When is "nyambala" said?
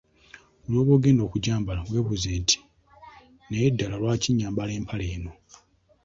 4.37-4.71